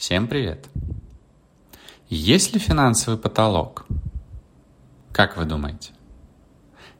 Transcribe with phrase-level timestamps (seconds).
[0.00, 0.66] Всем привет!
[2.08, 3.84] Есть ли финансовый потолок?
[5.12, 5.92] Как вы думаете?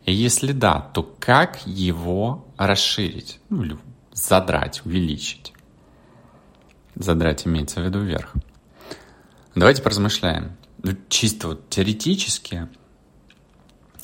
[0.04, 3.41] И если да, то как его расширить?
[3.49, 3.79] Ну, или
[4.13, 5.55] задрать, увеличить?
[6.95, 8.35] Задрать имеется в виду вверх.
[9.54, 10.58] Давайте поразмышляем.
[10.82, 12.69] Ну, чисто вот теоретически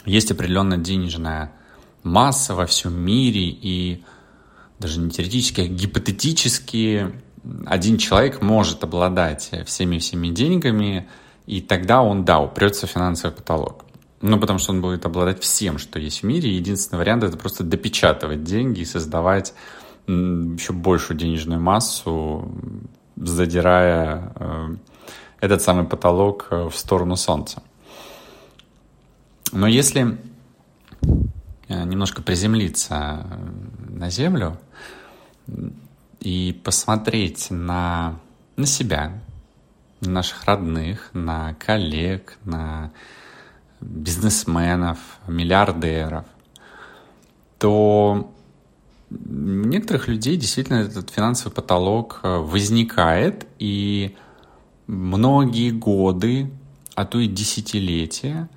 [0.07, 1.53] есть определенная денежная
[2.03, 4.03] масса во всем мире и
[4.79, 7.13] даже не теоретически, а гипотетически
[7.67, 11.09] один человек может обладать всеми-всеми деньгами,
[11.47, 13.85] и тогда он, да, упрется в финансовый потолок.
[14.21, 16.57] Ну, потому что он будет обладать всем, что есть в мире.
[16.57, 19.55] Единственный вариант– это просто допечатывать деньги и создавать
[20.07, 22.51] еще большую денежную массу,
[23.17, 24.77] задирая э,
[25.41, 27.63] этот самый потолок э, в сторону Солнца.
[29.53, 30.19] Но если
[31.03, 33.27] э, немножко приземлиться
[33.89, 34.59] на Землю,
[36.27, 38.19] и посмотреть на,
[38.57, 39.23] на себя,
[40.01, 42.91] на наших родных, на коллег, на
[43.81, 46.25] бизнесменов, миллиардеров,
[47.61, 48.29] то
[49.09, 54.17] у некоторых людей действительно этот финансовый потолок э, возникает, и
[54.89, 56.51] многие годы,
[56.97, 58.49] а то и десятилетия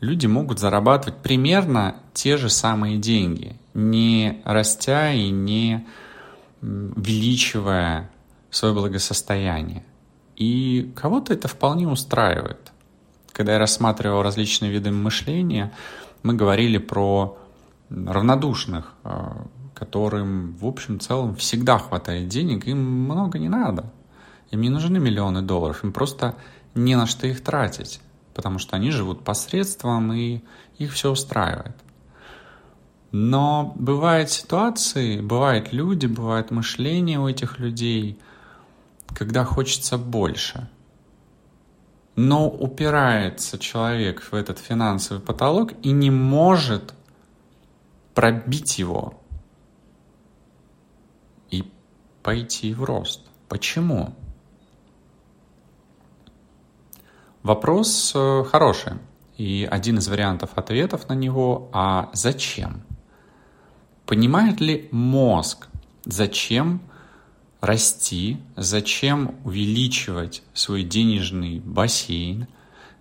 [0.00, 5.84] люди могут зарабатывать примерно те же самые деньги, не растя и не
[6.62, 8.10] увеличивая
[8.50, 9.84] свое благосостояние.
[10.36, 12.72] И кого-то это вполне устраивает.
[13.32, 15.72] Когда я рассматривал различные виды мышления,
[16.22, 17.38] мы говорили про
[17.90, 23.92] равнодушных, а, которым, в общем целом, всегда хватает денег, им много не надо.
[24.50, 26.34] Им не нужны миллионы долларов, им просто
[26.74, 28.00] не на что их тратить,
[28.34, 30.40] потому что они живут посредством, и
[30.78, 31.76] их все устраивает.
[33.10, 38.18] Но бывают ситуации, бывают люди, бывает мышление у этих людей,
[39.14, 40.68] когда хочется больше.
[42.16, 46.92] Но упирается человек в этот финансовый потолок и не может
[48.14, 49.14] пробить его
[51.50, 51.64] и
[52.22, 53.22] пойти в рост.
[53.48, 54.14] Почему?
[57.42, 58.94] Вопрос э, хороший.
[59.36, 62.82] И один из вариантов ответов на него, а зачем?
[64.08, 65.68] Понимает ли мозг,
[66.06, 66.80] зачем
[67.60, 72.46] расти, зачем увеличивать свой денежный бассейн,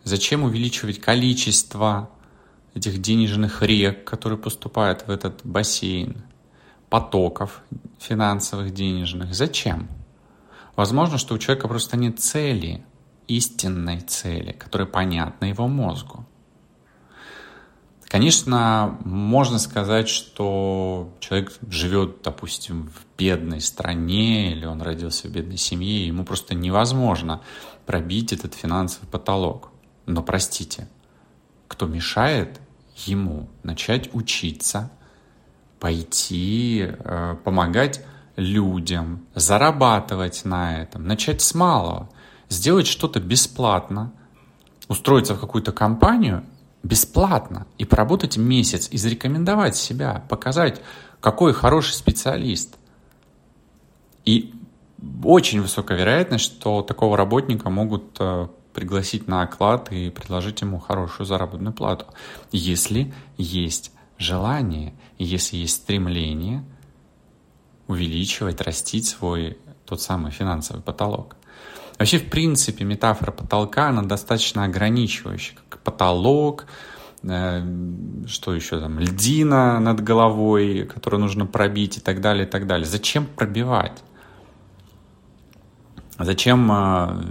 [0.03, 2.09] зачем увеличивать количество
[2.73, 6.23] этих денежных рек, которые поступают в этот бассейн,
[6.89, 7.61] потоков
[7.99, 9.33] финансовых, денежных.
[9.33, 9.87] Зачем?
[10.75, 12.83] Возможно, что у человека просто нет цели,
[13.29, 16.25] истинной цели, которая понятна его мозгу.
[18.17, 25.57] Конечно, можно сказать, что человек живет, допустим, в бедной стране или он родился в бедной
[25.57, 27.43] семье, и ему просто невозможно
[27.85, 29.69] пробить этот финансовый потолок.
[30.07, 30.87] Но простите,
[31.67, 32.59] кто мешает
[33.05, 34.89] ему начать учиться,
[35.79, 38.03] пойти э, помогать
[38.35, 42.09] людям, зарабатывать на этом, начать с малого,
[42.49, 44.11] сделать что-то бесплатно,
[44.87, 46.43] устроиться в какую-то компанию
[46.83, 50.81] бесплатно и поработать месяц и зарекомендовать себя, показать,
[51.19, 52.77] какой хороший специалист.
[54.25, 54.53] И
[55.23, 61.25] очень высокая вероятность, что такого работника могут э, пригласить на оклад и предложить ему хорошую
[61.25, 62.05] заработную плату,
[62.51, 66.63] если есть желание, если есть стремление
[67.87, 71.37] увеличивать, растить свой тот самый финансовый потолок.
[71.97, 75.57] Вообще, в принципе, метафора потолка, она достаточно ограничивающая.
[75.87, 76.65] Потолок,
[77.23, 77.61] э,
[78.27, 82.85] что еще там, льдина над головой, которую нужно пробить и так далее, и так далее.
[82.85, 84.03] Зачем пробивать?
[86.19, 87.23] Зачем э,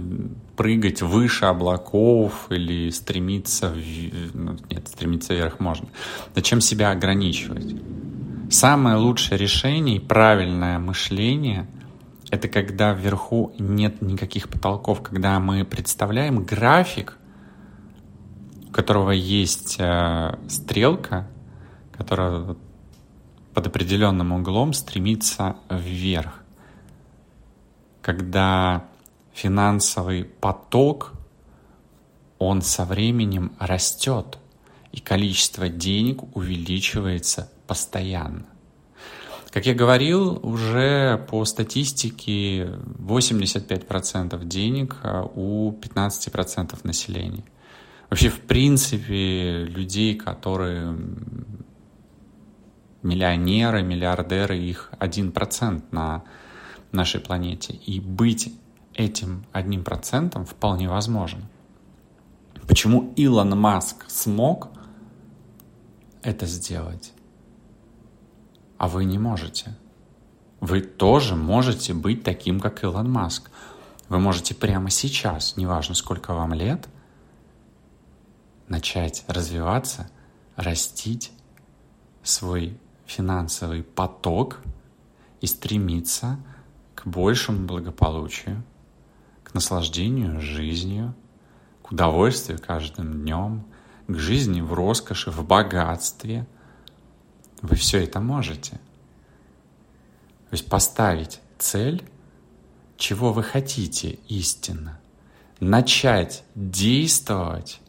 [0.55, 4.35] прыгать выше облаков или стремиться, в...
[4.35, 5.87] ну, нет, стремиться вверх можно.
[6.35, 7.75] Зачем себя ограничивать?
[8.49, 11.67] Самое лучшее решение и правильное мышление
[12.29, 17.17] это когда вверху нет никаких потолков, когда мы представляем график,
[18.67, 21.27] у которого есть э, стрелка,
[21.91, 22.55] которая
[23.53, 26.43] под определенным углом стремится вверх.
[28.01, 28.85] Когда
[29.33, 31.13] финансовый поток,
[32.39, 34.37] он со временем растет,
[34.91, 38.45] и количество денег увеличивается постоянно.
[39.49, 42.65] Как я говорил, уже по статистике
[42.99, 47.43] 85% денег а, у 15% населения.
[48.09, 50.97] Вообще, в принципе, людей, которые
[53.03, 56.23] миллионеры, миллиардеры, их 1% на
[56.91, 57.73] нашей планете.
[57.73, 58.53] И быть
[58.93, 61.45] этим одним процентом вполне возможен.
[62.67, 64.69] Почему Илон Маск смог
[66.21, 67.13] это сделать,
[68.77, 69.75] а вы не можете?
[70.59, 73.51] Вы тоже можете быть таким, как Илон Маск.
[74.09, 76.87] Вы можете прямо сейчас, неважно сколько вам лет,
[78.67, 80.09] начать развиваться,
[80.55, 81.31] растить
[82.23, 84.61] свой финансовый поток
[85.41, 86.39] и стремиться
[86.95, 88.63] к большему благополучию,
[89.43, 91.15] к наслаждению жизнью,
[91.81, 93.65] к удовольствию каждым днем,
[94.07, 96.47] к жизни в роскоши, в богатстве.
[97.61, 98.71] Вы все это можете.
[100.49, 102.03] То есть поставить цель,
[102.97, 104.99] чего вы хотите истинно,
[105.59, 107.79] начать действовать,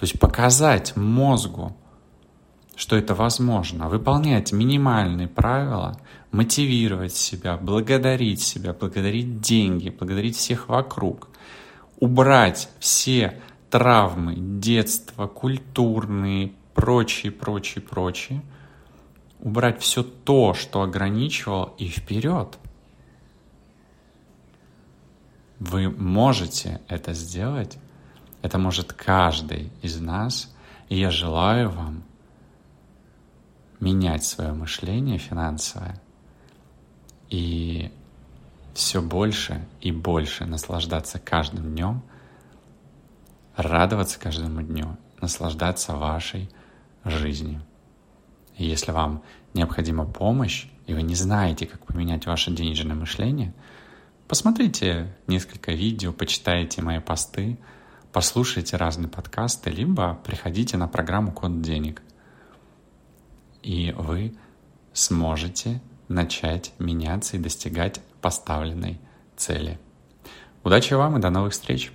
[0.00, 1.76] то есть показать мозгу,
[2.74, 6.00] что это возможно, выполнять минимальные правила,
[6.32, 11.28] мотивировать себя, благодарить себя, благодарить деньги, благодарить всех вокруг,
[11.98, 18.40] убрать все травмы детства, культурные, прочие, прочие, прочие,
[19.38, 22.56] убрать все то, что ограничивал, и вперед.
[25.58, 27.76] Вы можете это сделать,
[28.42, 30.54] это может каждый из нас,
[30.88, 32.04] и я желаю вам
[33.80, 36.00] менять свое мышление финансовое
[37.30, 37.92] и
[38.74, 42.02] все больше и больше наслаждаться каждым днем,
[43.56, 46.50] радоваться каждому дню, наслаждаться вашей
[47.04, 47.62] жизнью.
[48.56, 49.22] И если вам
[49.54, 53.54] необходима помощь, и вы не знаете, как поменять ваше денежное мышление,
[54.28, 57.58] посмотрите несколько видео, почитайте мои посты,
[58.12, 62.02] послушайте разные подкасты, либо приходите на программу «Код денег»
[63.62, 64.34] и вы
[64.92, 69.00] сможете начать меняться и достигать поставленной
[69.36, 69.78] цели.
[70.64, 71.92] Удачи вам и до новых встреч!